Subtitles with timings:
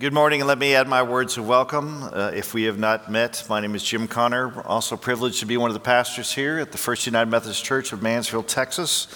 [0.00, 2.04] Good morning, and let me add my words of welcome.
[2.04, 4.46] Uh, if we have not met, my name is Jim Connor.
[4.46, 7.64] We're also privileged to be one of the pastors here at the First United Methodist
[7.64, 9.08] Church of Mansfield, Texas.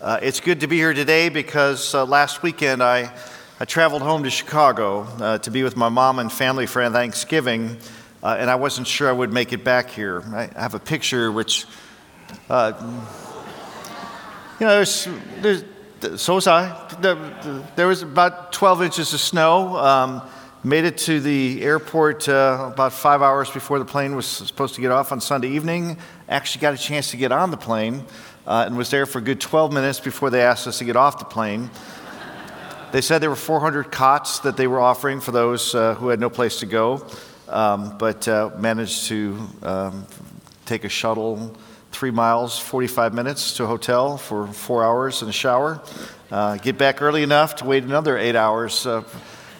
[0.00, 3.12] Uh, it's good to be here today because uh, last weekend I,
[3.60, 7.76] I traveled home to Chicago uh, to be with my mom and family for Thanksgiving,
[8.20, 10.24] uh, and I wasn't sure I would make it back here.
[10.34, 11.66] I have a picture which,
[12.50, 12.72] uh,
[14.58, 15.06] you know, there's,
[15.40, 15.62] there's
[16.16, 16.76] so was I.
[17.76, 19.76] There was about 12 inches of snow.
[19.76, 20.22] Um,
[20.62, 24.80] made it to the airport uh, about five hours before the plane was supposed to
[24.80, 25.96] get off on Sunday evening.
[26.28, 28.04] Actually, got a chance to get on the plane
[28.46, 30.96] uh, and was there for a good 12 minutes before they asked us to get
[30.96, 31.70] off the plane.
[32.92, 36.20] they said there were 400 cots that they were offering for those uh, who had
[36.20, 37.06] no place to go,
[37.48, 40.06] um, but uh, managed to um,
[40.64, 41.56] take a shuttle
[41.96, 45.80] three miles, 45 minutes to a hotel for four hours and a shower.
[46.30, 48.84] Uh, get back early enough to wait another eight hours.
[48.84, 49.02] Uh,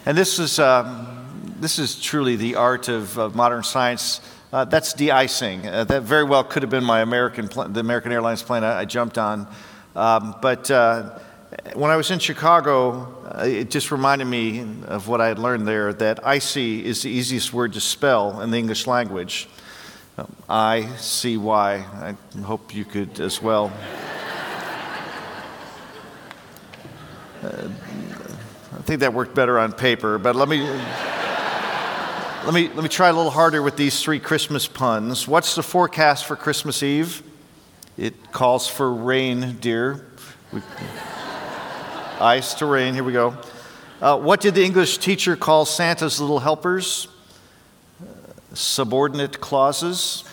[0.05, 4.21] and this is, um, this is truly the art of, of modern science.
[4.53, 5.67] Uh, that's de-icing.
[5.67, 8.81] Uh, that very well could have been my American, pl- the American Airlines plane I,
[8.81, 9.47] I jumped on.
[9.95, 11.17] Um, but uh,
[11.73, 15.67] when I was in Chicago, uh, it just reminded me of what I had learned
[15.67, 19.49] there that icy is the easiest word to spell in the English language.
[20.49, 21.75] I see why.
[21.75, 23.71] I hope you could as well.
[27.43, 27.69] Uh,
[28.73, 30.61] I think that worked better on paper, but let me,
[32.45, 35.27] let, me, let me try a little harder with these three Christmas puns.
[35.27, 37.21] What's the forecast for Christmas Eve?
[37.95, 40.07] It calls for rain, dear.
[40.51, 40.61] We,
[42.19, 43.37] ice to rain, here we go.
[44.01, 47.07] Uh, what did the English teacher call Santa's little helpers?
[48.57, 50.23] Subordinate clauses.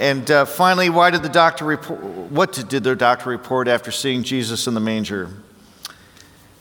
[0.00, 2.00] and uh, finally, why did the doctor report?
[2.00, 5.28] What did their doctor report after seeing Jesus in the manger?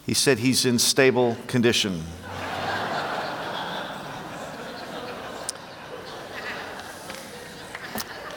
[0.05, 2.03] He said he's in stable condition.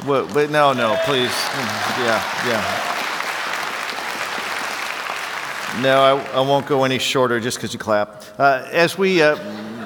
[0.07, 1.31] Well, but no, no, please.
[1.31, 2.92] Yeah, yeah.
[5.81, 8.25] No, I, I, won't go any shorter just because you clap.
[8.39, 9.37] Uh, as we uh,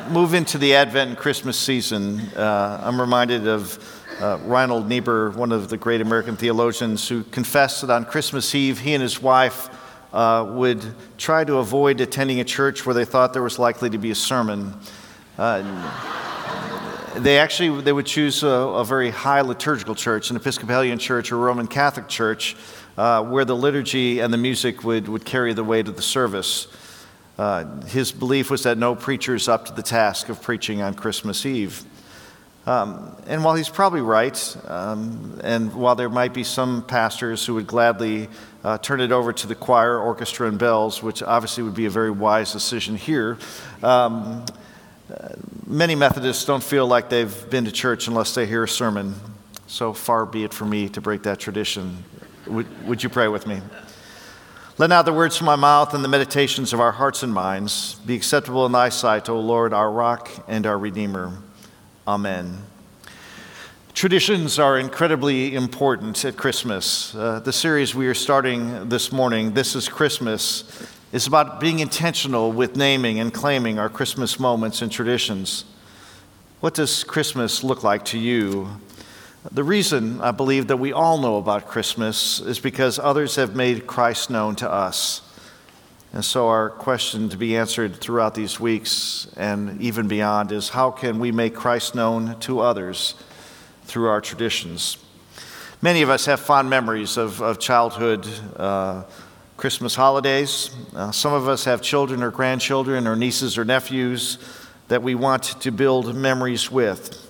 [0.09, 3.79] move into the Advent and Christmas season, uh, I'm reminded of
[4.21, 8.81] uh, Reinhold Niebuhr, one of the great American theologians, who confessed that on Christmas Eve,
[8.81, 9.69] he and his wife
[10.13, 10.85] uh, would
[11.19, 14.15] try to avoid attending a church where they thought there was likely to be a
[14.17, 14.75] sermon.
[17.19, 21.39] They actually they would choose a, a, very high liturgical church, an Episcopalian church or
[21.39, 22.57] Roman Catholic church,
[22.99, 26.67] uh, where the liturgy and the music would, would carry the weight of the service.
[27.39, 30.93] Uh, his belief was that no preacher is up to the task of preaching on
[30.93, 31.85] Christmas Eve.
[32.67, 37.55] Um, and while he's probably right, um, and while there might be some pastors who
[37.55, 38.29] would gladly
[38.63, 41.91] uh, turn it over to the choir, orchestra, and bells, which obviously would be a
[41.91, 43.39] very wise decision here,
[43.83, 44.45] um,
[45.67, 49.15] many Methodists don't feel like they've been to church unless they hear a sermon.
[49.67, 52.05] So far be it for me to break that tradition.
[52.47, 53.61] Would, would you pray with me?
[54.79, 57.95] Let now the words from my mouth and the meditations of our hearts and minds
[58.07, 61.33] be acceptable in thy sight, O Lord, our rock and our redeemer.
[62.07, 62.59] Amen.
[63.95, 67.15] Traditions are incredibly important at Christmas.
[67.15, 70.65] Uh, the series we are starting this morning, This is Christmas,
[71.17, 75.65] is about being intentional with naming and claiming our Christmas moments and traditions.
[76.61, 78.69] What does Christmas look like to you?
[79.51, 83.87] The reason I believe that we all know about Christmas is because others have made
[83.87, 85.23] Christ known to us.
[86.13, 90.91] And so, our question to be answered throughout these weeks and even beyond is how
[90.91, 93.15] can we make Christ known to others
[93.85, 94.99] through our traditions?
[95.81, 99.05] Many of us have fond memories of, of childhood uh,
[99.57, 100.71] Christmas holidays.
[100.95, 104.39] Uh, some of us have children or grandchildren or nieces or nephews
[104.89, 107.23] that we want to build memories with.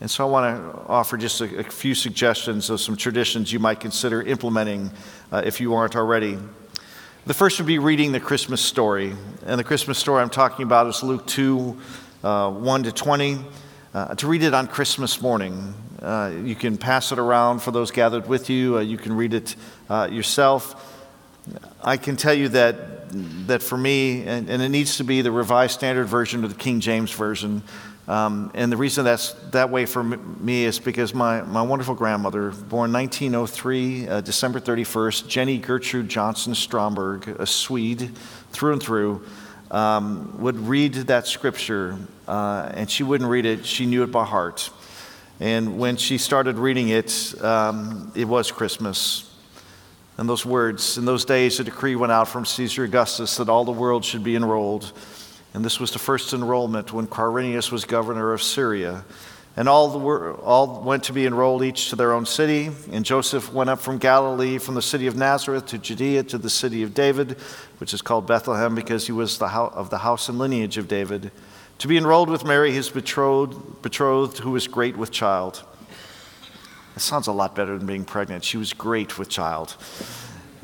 [0.00, 3.60] And so I want to offer just a, a, few suggestions of some traditions you
[3.60, 4.90] might consider implementing
[5.30, 6.36] uh, if you aren't already.
[7.26, 9.14] The first would be reading the Christmas story.
[9.46, 11.80] And the Christmas story I'm talking about is Luke 2
[12.24, 13.38] uh, 1 to 20.
[13.94, 15.74] Uh, to read it on Christmas morning.
[16.02, 19.32] Uh, you can pass it around for those gathered with you, uh, you can read
[19.32, 19.54] it
[19.88, 20.97] uh, yourself.
[21.82, 25.30] I can tell you that, that for me, and, and it needs to be the
[25.32, 27.62] Revised Standard Version or the King James Version,
[28.08, 32.52] um, and the reason that's that way for me is because my, my wonderful grandmother,
[32.52, 38.10] born 1903, uh, December 31st, Jenny Gertrude Johnson Stromberg, a Swede
[38.50, 39.26] through and through,
[39.70, 44.24] um, would read that scripture, uh, and she wouldn't read it, she knew it by
[44.24, 44.70] heart.
[45.38, 49.27] And when she started reading it, um, it was Christmas.
[50.18, 53.64] And those words, in those days, a decree went out from Caesar Augustus that all
[53.64, 54.92] the world should be enrolled.
[55.54, 59.04] And this was the first enrollment when Quirinius was governor of Syria.
[59.56, 59.98] And all, the,
[60.40, 62.70] all went to be enrolled, each to their own city.
[62.90, 66.50] And Joseph went up from Galilee, from the city of Nazareth to Judea, to the
[66.50, 67.32] city of David,
[67.78, 71.30] which is called Bethlehem, because he was the of the house and lineage of David,
[71.78, 75.64] to be enrolled with Mary, his betrothed, betrothed who was great with child.
[76.98, 78.42] It sounds a lot better than being pregnant.
[78.42, 79.76] She was great with child.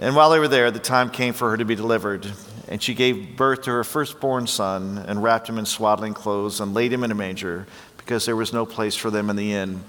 [0.00, 2.28] And while they were there, the time came for her to be delivered.
[2.66, 6.74] And she gave birth to her firstborn son and wrapped him in swaddling clothes and
[6.74, 9.84] laid him in a manger because there was no place for them in the inn.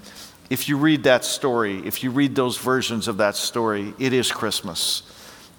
[0.48, 4.30] If you read that story, if you read those versions of that story, it is
[4.30, 5.02] Christmas.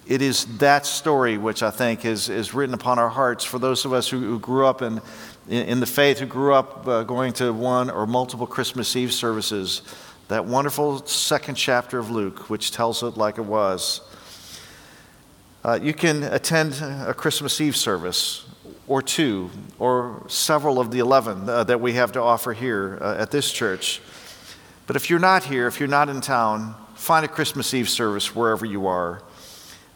[0.06, 3.84] It is that story which I think is, is written upon our hearts for those
[3.84, 5.02] of us who, who grew up in,
[5.50, 9.12] in, in, the faith, who grew up uh, going to one or multiple Christmas Eve
[9.12, 9.82] services
[10.28, 14.02] that wonderful second chapter of Luke, which tells it like it was.
[15.64, 18.46] Uh, you can attend a Christmas Eve service
[18.86, 23.16] or two or several of the 11 uh, that we have to offer here uh,
[23.18, 24.02] at this church.
[24.86, 28.34] But if you're not here, if you're not in town, find a Christmas Eve service
[28.34, 29.22] wherever you are.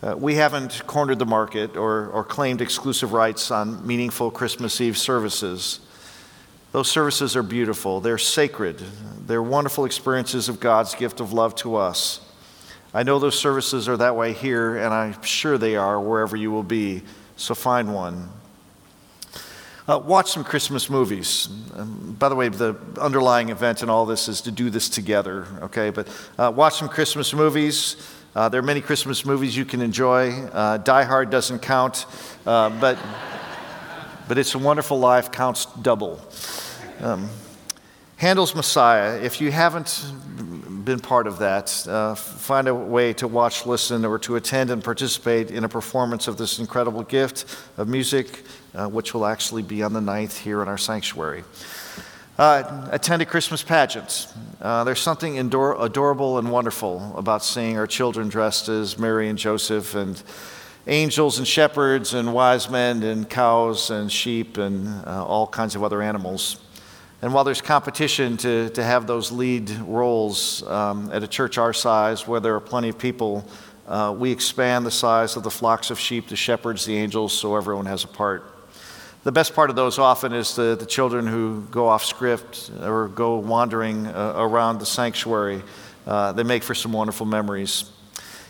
[0.03, 4.97] Uh, we haven't cornered the market or, or claimed exclusive rights on meaningful Christmas Eve
[4.97, 5.81] services.
[6.73, 8.83] Those services are beautiful, they're sacred,
[9.27, 12.21] they're wonderful experiences of God's gift of love to us.
[12.95, 16.51] I know those services are that way here, and I'm sure they are wherever you
[16.51, 17.03] will be,
[17.37, 18.31] so find one.
[19.87, 21.49] Uh, watch some Christmas movies.
[21.75, 25.47] Um, by the way, the underlying event in all this is to do this together,
[25.61, 25.91] okay?
[25.91, 26.09] But
[26.39, 27.97] uh, watch some Christmas movies.
[28.35, 30.31] Uh, there are many Christmas movies you can enjoy.
[30.31, 32.07] Uh, Die Hard doesn't count,
[32.47, 32.97] uh, but,
[34.33, 36.19] but It's a Wonderful Life counts double.
[37.01, 37.29] Um,
[38.17, 40.03] Handel's Messiah, if you haven't
[40.87, 44.83] been part of that, uh, find a way to watch, listen, or to attend and
[44.83, 47.45] participate in a performance of this incredible gift
[47.77, 48.43] of music,
[48.75, 51.45] uh, which will actually be on the 9th here in our sanctuary.
[52.39, 54.29] Uh, attend a Christmas pageant.
[54.63, 59.39] Uh, there's something ador- adorable and wonderful about seeing our children dressed as Mary and
[59.39, 60.23] Joseph and
[60.87, 65.83] angels and shepherds and wise men and cows and sheep and uh, all kinds of
[65.83, 66.59] other animals.
[67.21, 71.73] And while there's competition to, to have those lead roles um, at a church our
[71.73, 73.47] size, where there are plenty of people,
[73.87, 77.55] uh, we expand the size of the flocks of sheep, the shepherds, the angels, so
[77.55, 78.53] everyone has a part.
[79.23, 83.07] The best part of those often is the, the children who go off script or
[83.07, 85.63] go wandering uh, around the sanctuary.
[86.05, 87.85] Uh, they make for some wonderful memories.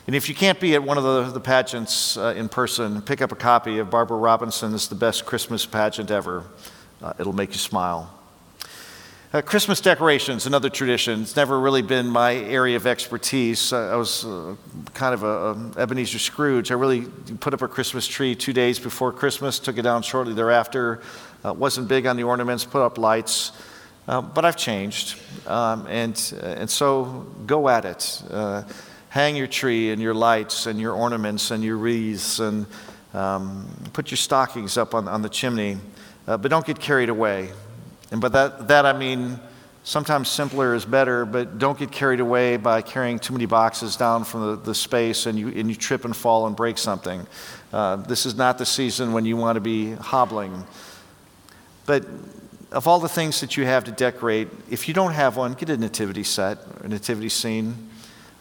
[0.07, 3.23] And if you can't be at one of the, the pageants uh, in person, pick
[3.23, 6.43] up a copy of Barbara Robinson's The Best Christmas Pageant Ever.
[7.01, 8.13] Uh, it'll make you smile.
[9.33, 11.23] Uh, Christmas decorations, another tradition.
[11.23, 13.73] It's never really been my area of expertise.
[13.73, 14.57] I was uh,
[14.93, 16.73] kind of a, a, Ebenezer Scrooge.
[16.73, 17.03] I really
[17.39, 21.01] put up a Christmas tree two days before Christmas, took it down shortly thereafter.
[21.45, 23.53] Uh, wasn't big on the ornaments, put up lights.
[24.09, 25.17] Uh, but I've changed.
[25.47, 28.21] Um, and, uh, and so go at it.
[29.13, 32.67] Uh, hang your tree and your lights and your ornaments and your wreaths and
[33.15, 35.77] um, put your stockings up on, on the chimney.
[36.27, 37.51] but don't get carried away.
[38.11, 39.39] And by that, that I mean
[39.85, 44.25] sometimes simpler is better, but don't get carried away by carrying too many boxes down
[44.25, 47.27] from the, the space and you, and you trip and fall and break something.
[47.73, 50.65] Uh, this is not the season when you want to be hobbling.
[51.87, 52.07] But
[52.71, 55.69] of all the things that you have to decorate, if you don't have one, get
[55.69, 57.91] a nativity set, a nativity scene.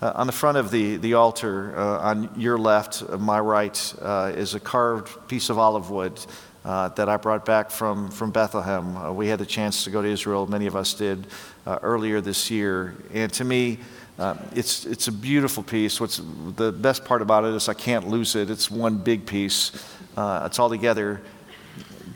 [0.01, 3.93] Uh, on the front of the, the altar, uh, on your left, uh, my right,
[4.01, 6.19] uh, is a carved piece of olive wood
[6.65, 8.97] uh, that I brought back from, from Bethlehem.
[8.97, 11.27] Uh, we had the chance to go to Israel, many of us did,
[11.67, 12.95] earlier this year.
[13.13, 13.77] And to me,
[14.17, 16.01] uh, it's, it's a beautiful piece.
[16.01, 16.19] What's
[16.55, 18.49] the best part about it is I can't lose it.
[18.49, 19.71] It's one big piece,
[20.17, 21.21] it's all together.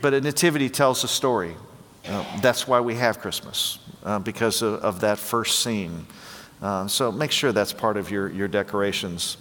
[0.02, 1.54] But a nativity tells a story.
[2.42, 3.78] That's why we have Christmas,
[4.24, 6.06] because of, of, that first scene.
[6.88, 9.36] So make sure that's part of your, your decorations.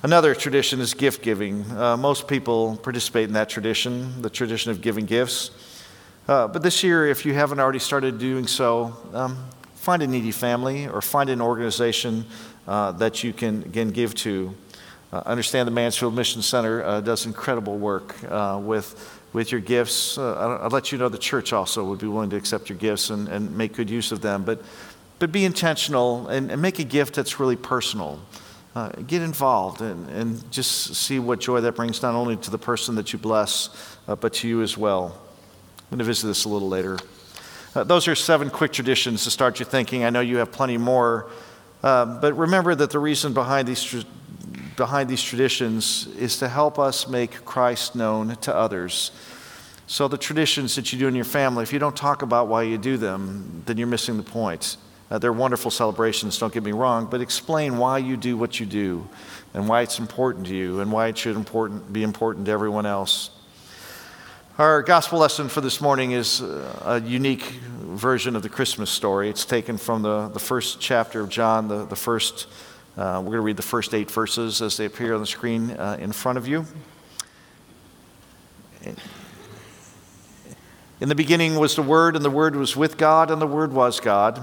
[0.00, 1.68] Another tradition is gift giving.
[1.72, 5.50] Uh, most people participate in that tradition, the tradition of giving gifts.
[6.28, 9.36] Uh, but this year, if you haven't already started doing so, um,
[9.74, 12.24] find a needy family or find an organization
[12.68, 14.54] uh, that you can, can give to.
[15.12, 20.16] Uh, understand the Mansfield Mission Center uh, does incredible work uh, with, with your gifts.
[20.16, 23.26] I'll let you know the church also would be willing to accept your gifts and,
[23.26, 24.44] and make good use of them.
[24.44, 24.62] But,
[25.18, 28.20] but be intentional and, and make a gift that's really personal
[28.78, 32.58] uh, get involved and, and just see what joy that brings not only to the
[32.58, 35.18] person that you bless, uh, but to you as well.
[35.78, 36.98] I'm going to visit this a little later.
[37.74, 40.04] Uh, those are seven quick traditions to start you thinking.
[40.04, 41.28] I know you have plenty more,
[41.82, 44.04] uh, but remember that the reason behind these tra-
[44.76, 49.10] behind these traditions is to help us make Christ known to others.
[49.88, 52.62] So, the traditions that you do in your family, if you don't talk about why
[52.62, 54.76] you do them, then you're missing the point.
[55.10, 58.66] Uh, they're wonderful celebrations, don't get me wrong, but explain why you do what you
[58.66, 59.08] do
[59.54, 62.84] and why it's important to you and why it should important, be important to everyone
[62.84, 63.30] else.
[64.58, 69.30] Our gospel lesson for this morning is uh, a unique version of the Christmas story.
[69.30, 72.46] It's taken from the, the first chapter of John, the, the first,
[72.96, 75.70] uh, we're going to read the first eight verses as they appear on the screen
[75.70, 76.66] uh, in front of you.
[81.00, 83.72] In the beginning was the Word, and the Word was with God, and the Word
[83.72, 84.42] was God.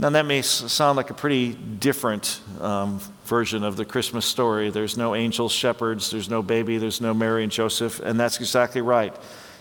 [0.00, 4.70] Now, that may sound like a pretty different um, version of the Christmas story.
[4.70, 8.80] There's no angels, shepherds, there's no baby, there's no Mary and Joseph, and that's exactly
[8.80, 9.12] right.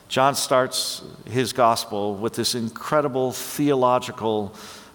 [0.10, 4.54] John starts his gospel with this incredible theological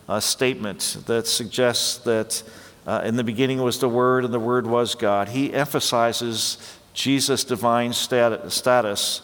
[0.08, 2.40] uh, statement that suggests that
[2.87, 5.28] uh, in the beginning was the Word and the Word was God.
[5.28, 6.56] He emphasizes
[6.94, 9.22] Jesus' divine stat- status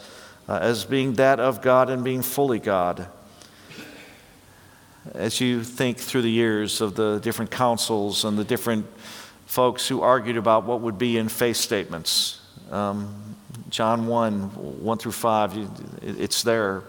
[0.48, 3.06] uh, as being that of God and being fully God
[5.14, 8.86] as you think through the years of the different councils and the different
[9.46, 12.40] folks who argued about what would be in faith statements.
[12.70, 13.36] Um,
[13.70, 16.84] John 1, 1 through 5, it's there.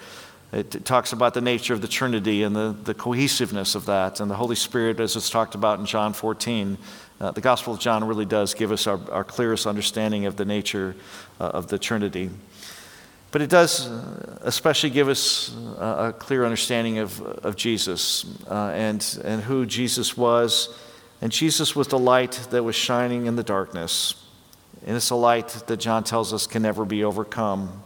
[0.51, 4.31] It talks about the nature of the Trinity and the, the cohesiveness of that, and
[4.31, 6.77] the Holy Spirit, as it's talked about in John 14.
[7.21, 10.45] Uh, the Gospel of John really does give us our, our clearest understanding of the
[10.45, 10.95] nature
[11.39, 12.29] uh, of the Trinity.
[13.31, 18.71] But it does uh, especially give us uh, a clear understanding of, of Jesus uh,
[18.73, 20.75] and, and who Jesus was.
[21.21, 24.15] And Jesus was the light that was shining in the darkness.
[24.85, 27.83] And it's a light that John tells us can never be overcome.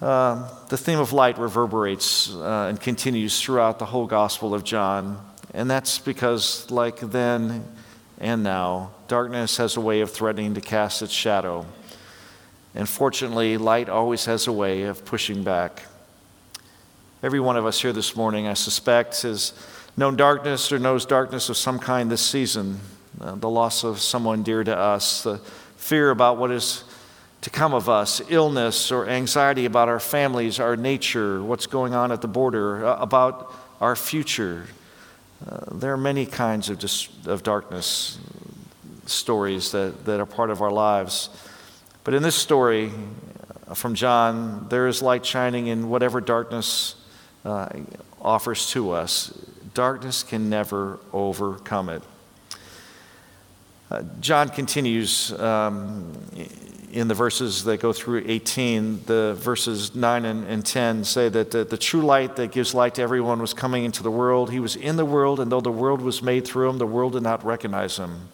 [0.00, 5.24] Uh, the theme of light reverberates uh, and continues throughout the whole Gospel of John.
[5.52, 7.64] And that's because, like then
[8.18, 11.66] and now, darkness has a way of threatening to cast its shadow.
[12.74, 15.82] And fortunately, light always has a way of pushing back.
[17.22, 19.52] Every one of us here this morning, I suspect, has
[19.96, 22.80] known darkness or knows darkness of some kind this season
[23.20, 25.38] uh, the loss of someone dear to us, the
[25.76, 26.84] fear about what is
[27.42, 32.10] to come of us, illness or anxiety about our families, our nature, what's going on
[32.10, 34.66] at the border, uh, about our future.
[35.46, 38.18] Uh, there are many kinds of, dis- of darkness
[39.06, 41.28] stories that, that are part of our lives.
[42.04, 42.92] But in this story
[43.66, 46.96] uh, from John, there is light shining in whatever darkness
[47.46, 47.68] uh,
[48.20, 49.28] offers to us.
[49.72, 52.02] Darkness can never overcome it.
[53.90, 56.12] Uh, John continues um,
[56.92, 59.04] in the verses that go through 18.
[59.06, 62.94] The verses 9 and, and 10 say that the, the, true light that gives light
[62.96, 64.50] to everyone was coming into the world.
[64.50, 67.14] He was in the world, and though the world was made through him, the world
[67.14, 68.28] did not recognize him.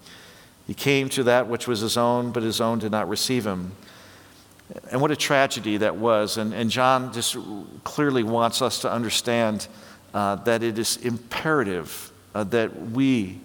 [0.71, 3.73] He came to that which was his own, but his own did not receive him.
[4.93, 6.37] And what a tragedy that was.
[6.37, 7.37] And, and John just
[7.83, 9.67] clearly wants us to understand
[10.15, 13.41] uh, that it is imperative uh, that we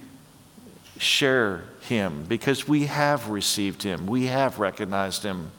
[0.99, 5.49] share him because we have received him, we have recognized him.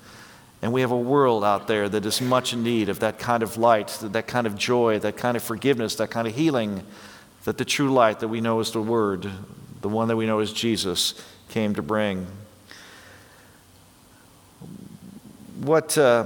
[0.63, 3.43] And we have a world out there that is much in need of that kind
[3.43, 6.85] of light, that kind of joy, that kind of forgiveness, that kind of healing,
[7.43, 9.29] that the true light that we know is the Word,
[9.81, 12.27] the one that we know is Jesus, came to bring.
[15.61, 16.25] What, uh,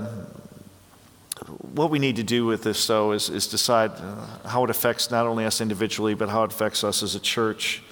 [1.75, 5.11] what we need to do with this, though, is, is decide uh, how it affects
[5.11, 7.83] not only us individually, but how it affects us as a church.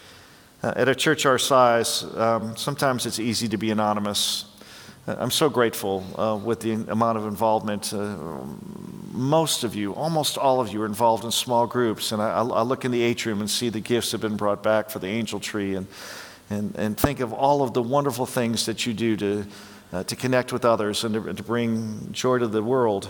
[0.62, 4.47] Uh, at a church our size, um, sometimes it's easy to be anonymous.
[5.06, 7.94] Uh, I'm so grateful uh, with the amount of involvement.
[7.94, 8.16] Uh,
[9.12, 12.12] most of you, almost all of you, are involved in small groups.
[12.12, 14.90] And I, I, look in the atrium and see the gifts have been brought back
[14.90, 15.76] for the angel tree.
[15.76, 15.87] And
[16.50, 19.47] and, and think of all of the wonderful things that you do to,
[19.93, 23.09] uh, to connect with others and to, to, bring joy to the world.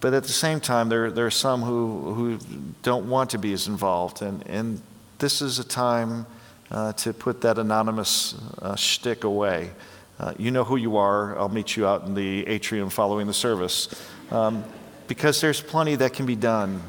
[0.00, 2.38] But at the same time, there, there are some who, who
[2.82, 4.20] don't want to be as involved.
[4.22, 4.82] And, and
[5.18, 6.26] this is a time
[6.70, 9.70] uh, to put that anonymous uh, shtick away.
[10.18, 11.38] Uh, you know who you are.
[11.38, 13.88] I'll meet you out in the atrium following the service.
[14.30, 14.64] Um,
[15.06, 16.82] because there's plenty that can be done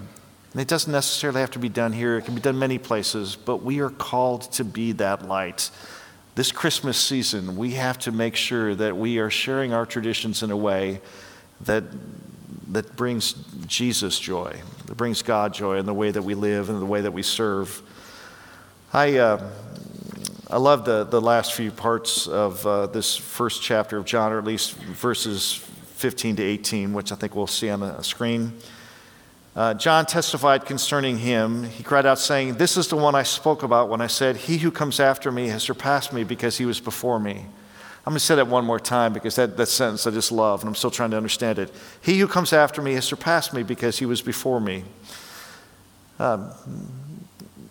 [0.56, 3.36] and it doesn't necessarily have to be done here, it can be done many places,
[3.36, 5.70] but we are called to be that light.
[6.36, 10.52] this Christmas season, we have to make sure that we are sharing our traditions in
[10.52, 11.02] a way
[11.60, 11.84] that,
[12.72, 13.34] that brings
[13.68, 17.02] Jesus joy, that brings God joy in the way that we live and the way
[17.02, 17.82] that we serve.
[18.94, 19.52] I, uh,
[20.50, 24.38] I love the, the last few parts of uh, this first chapter of John, or
[24.38, 25.52] at least verses
[25.96, 28.54] 15 to 18, which I think we'll see on the screen.
[29.56, 31.64] Uh, John testified concerning him.
[31.64, 34.58] He cried out, saying, This is the one I spoke about when I said, He
[34.58, 37.46] who comes after me has surpassed me because he was before me.
[38.06, 40.62] I'm going to say that one more time because that, that sentence I just love,
[40.62, 41.74] and I'm still trying to understand it.
[42.02, 44.84] He who comes after me has surpassed me because he was before me.
[46.20, 46.52] Um,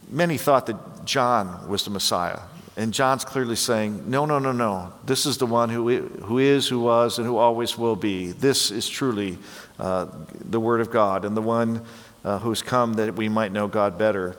[0.08, 2.40] many thought that John was the Messiah.
[2.76, 4.92] And John's clearly saying, no, no, no, no.
[5.06, 8.32] This is the one who, who is, who was, and who always will be.
[8.32, 9.38] This is truly
[9.78, 10.06] uh,
[10.40, 11.82] the Word of God and the one
[12.24, 14.36] uh, who's come that we might know God better.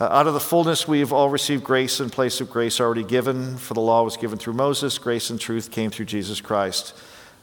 [0.00, 3.02] Uh, out of the fullness, we have all received grace in place of grace already
[3.02, 3.56] given.
[3.58, 6.94] For the law was given through Moses, grace and truth came through Jesus Christ.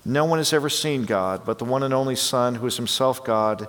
[0.05, 3.24] No one has ever seen God, but the one and only Son, who is himself
[3.25, 3.67] God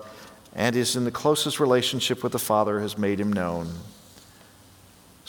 [0.54, 3.68] and is in the closest relationship with the Father, has made him known.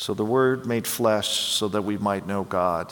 [0.02, 2.92] So the Word made flesh so that we might know God.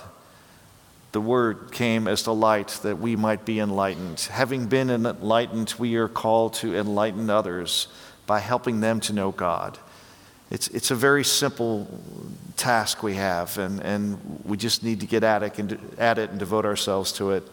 [1.12, 4.20] The Word came as the light that we might be enlightened.
[4.20, 7.88] Having been enlightened, we are called to enlighten others
[8.28, 9.80] by helping them to know God.
[10.52, 11.88] It's, it's a very simple
[12.58, 16.30] task we have, and, and we just need to get at it and, at it
[16.30, 17.44] and devote ourselves to it.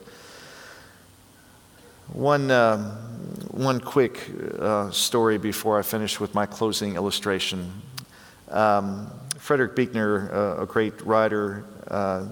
[2.12, 2.94] One, uh,
[3.52, 4.20] one quick
[4.58, 7.72] uh, story before I finish with my closing illustration.
[8.50, 9.10] Um,
[9.46, 12.26] Frederick Buechner, uh, a great writer, uh,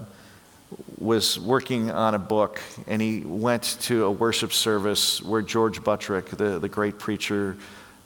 [0.97, 6.25] was working on a book, and he went to a worship service where George Buttrick,
[6.25, 7.55] the, the great preacher,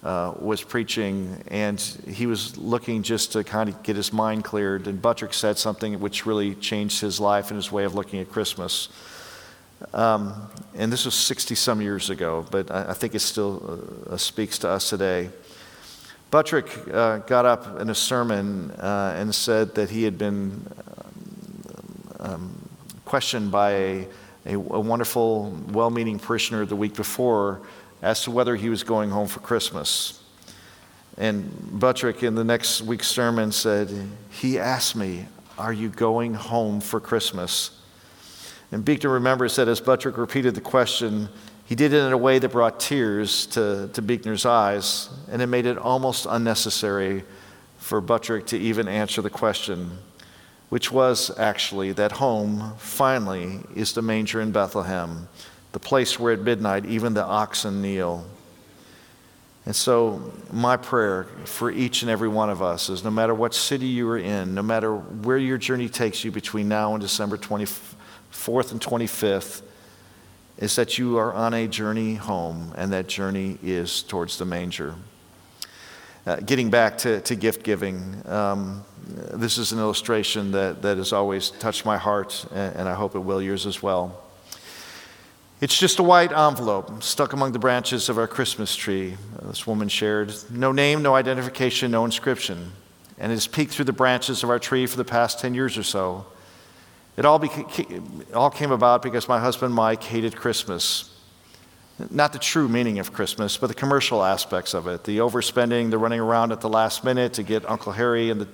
[0.03, 4.85] uh, was preaching, and he was looking just to kind of get his mind cleared.
[4.85, 8.29] And Buttrick said something which really changed his life and his way of looking at
[8.29, 8.89] Christmas.
[9.91, 14.17] Um, and this was 60 some years ago, but I, I think it still uh,
[14.17, 15.31] speaks to us today.
[16.31, 20.65] Buttrick uh, got up in a sermon uh, and said that he had been
[22.19, 22.69] um, um
[23.05, 24.07] questioned by a,
[24.45, 27.61] a, a wonderful, well meaning parishioner the week before
[28.03, 30.21] as to whether he was going home for Christmas.
[31.17, 33.89] And Buttrick, in the next week's sermon, said,
[34.29, 35.25] He asked me,
[35.57, 37.71] Are you going home for Christmas?
[38.71, 41.27] And Buechner remembers that as Buttrick repeated the question,
[41.69, 45.45] he did it in a way that brought tears to, to Buechner's eyes, and it
[45.45, 47.23] made it almost unnecessary
[47.77, 49.99] for Buttrick to even answer the question,
[50.69, 55.29] which was actually that home, finally, is the manger in Bethlehem,
[55.71, 58.25] the place where at midnight even the oxen kneel.
[59.67, 63.53] And so, my prayer for each and every one of us is no matter what
[63.53, 67.37] city you are in, no matter where your journey takes you between now and December
[67.37, 69.61] 24th and 25th,
[70.59, 74.93] is that you are on a journey home, and that journey is towards the manger.
[76.25, 81.13] Uh, getting back to, to gift giving, um, this is an illustration that, that has
[81.13, 84.21] always touched my heart, and, and I hope it will yours as well.
[85.61, 89.15] It's just a white envelope stuck among the branches of our Christmas tree.
[89.37, 92.73] Uh, this woman shared no name, no identification, no inscription.
[93.17, 95.77] And it has peeked through the branches of our tree for the past 10 years
[95.77, 96.25] or so.
[97.19, 101.13] It all, became, it all came about because my husband Mike hated Christmas.
[102.09, 105.97] Not the true meaning of Christmas, but the commercial aspects of it the overspending, the
[105.97, 108.47] running around at the last minute to get Uncle Harry and the,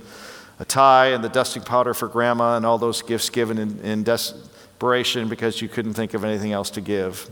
[0.58, 4.04] a tie and the dusting powder for grandma and all those gifts given in, in
[4.04, 7.30] desperation because you couldn't think of anything else to give.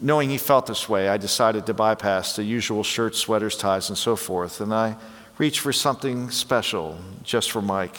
[0.00, 3.96] Knowing he felt this way, I decided to bypass the usual shirts, sweaters, ties, and
[3.96, 4.96] so forth, and I
[5.38, 7.96] reached for something special just for Mike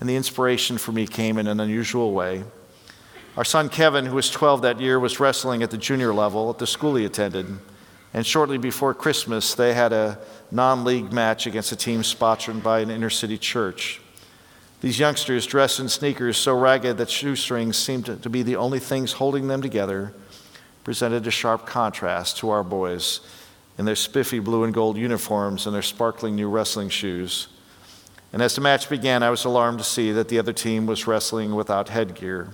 [0.00, 2.44] and the inspiration for me came in an unusual way.
[3.36, 6.58] Our son Kevin, who was 12 that year, was wrestling at the junior level at
[6.58, 7.46] the school he attended.
[8.14, 10.18] And shortly before Christmas, they had a
[10.50, 14.00] non league match against a team sponsored by an inner city church.
[14.80, 19.12] These youngsters, dressed in sneakers so ragged that shoestrings seemed to be the only things
[19.12, 20.14] holding them together,
[20.84, 23.20] presented a sharp contrast to our boys
[23.76, 27.48] in their spiffy blue and gold uniforms and their sparkling new wrestling shoes.
[28.32, 31.06] And as the match began, I was alarmed to see that the other team was
[31.06, 32.50] wrestling without headgear.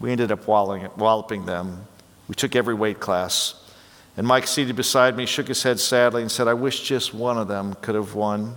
[0.00, 1.86] We ended up walloping them.
[2.28, 3.62] We took every weight class.
[4.16, 7.36] And Mike, seated beside me, shook his head sadly and said, I wish just one
[7.36, 8.56] of them could have won.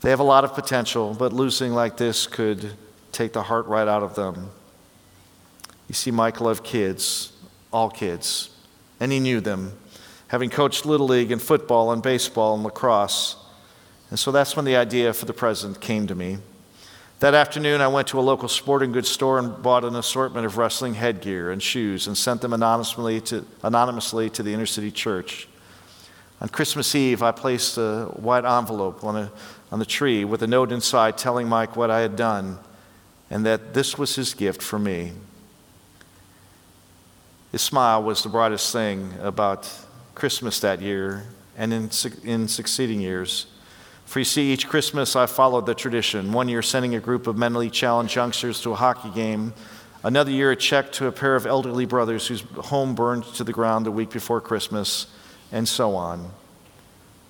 [0.00, 2.72] They have a lot of potential, but losing like this could
[3.12, 4.50] take the heart right out of them.
[5.88, 7.32] You see, Mike loved kids,
[7.72, 8.50] all kids,
[9.00, 9.76] and he knew them,
[10.28, 13.36] having coached Little League and football and baseball and lacrosse.
[14.10, 16.38] And so that's when the idea for the present came to me.
[17.20, 20.56] That afternoon, I went to a local sporting goods store and bought an assortment of
[20.56, 25.46] wrestling headgear and shoes and sent them anonymously to, anonymously to the inner city church.
[26.40, 29.32] On Christmas Eve, I placed a white envelope on, a,
[29.70, 32.58] on the tree with a note inside telling Mike what I had done
[33.30, 35.12] and that this was his gift for me.
[37.52, 39.70] His smile was the brightest thing about
[40.14, 41.90] Christmas that year and in,
[42.24, 43.46] in succeeding years.
[44.10, 46.32] For you see, each Christmas I followed the tradition.
[46.32, 49.54] One year, sending a group of mentally challenged youngsters to a hockey game.
[50.02, 53.52] Another year, a check to a pair of elderly brothers whose home burned to the
[53.52, 55.06] ground the week before Christmas,
[55.52, 56.32] and so on.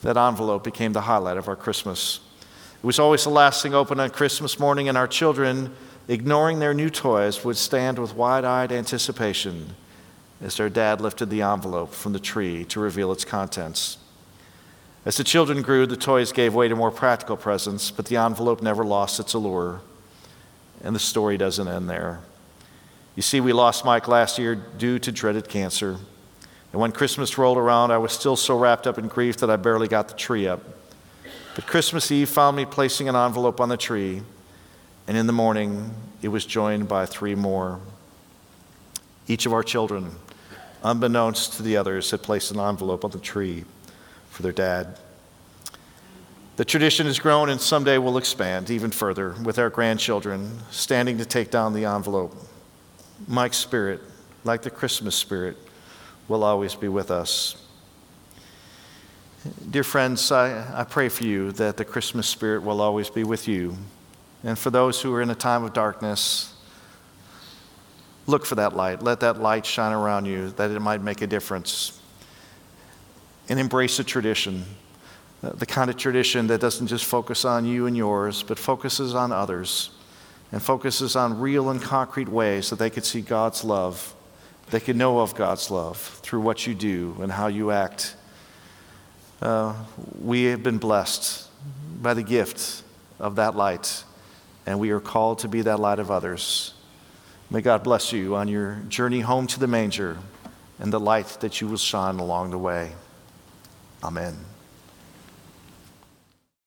[0.01, 2.21] That envelope became the highlight of our Christmas.
[2.83, 5.75] It was always the last thing open on Christmas morning, and our children,
[6.09, 9.77] ignoring their new toys, would stand with wide eyed anticipation
[10.41, 13.99] as their dad lifted the envelope from the tree to reveal its contents.
[15.07, 18.61] As the children grew, the toys gave way to more practical presents, but the envelope
[18.61, 19.81] never lost its allure.
[20.83, 22.21] And the story doesn't end there.
[23.17, 25.97] You see, we lost Mike last year due to dreaded cancer.
[26.73, 29.57] And when Christmas rolled around, I was still so wrapped up in grief that I
[29.57, 30.63] barely got the tree up.
[31.55, 34.23] But Christmas Eve found me placing an envelope on the tree,
[35.09, 37.81] and in the morning, it was joined by three more.
[39.27, 40.13] Each of our children,
[40.83, 43.65] unbeknownst to the others, had placed an envelope on the tree
[44.31, 44.99] for their dad.
[46.57, 51.25] The tradition has grown and someday will expand even further with our grandchildren standing to
[51.25, 52.37] take down the envelope.
[53.27, 54.01] Mike's spirit,
[54.45, 55.57] like the Christmas spirit,
[56.29, 57.57] will always be with us.
[59.71, 63.49] Dear friends, I, I pray for you that the Christmas spirit will always be with
[63.49, 63.77] you.
[64.45, 66.55] And for those who are in a time of darkness,
[68.27, 69.03] look for that light.
[69.03, 72.00] Let that light shine around you that it might make a difference
[73.51, 74.65] and embrace a tradition,
[75.43, 79.33] the kind of tradition that doesn't just focus on you and yours, but focuses on
[79.33, 79.91] others
[80.53, 84.15] and focuses on real and concrete ways that they could see God's love,
[84.71, 88.15] they could know of God's love through what you do and how you act.
[89.43, 89.75] Uh,
[90.23, 91.49] we have been blessed
[92.01, 92.85] by the gift
[93.19, 94.05] of that light,
[94.65, 96.75] and we are called to be that light of others.
[97.51, 100.19] May God bless you on your journey home to the manger
[100.79, 102.93] and the light that you will shine along the way.
[104.03, 104.50] Amen.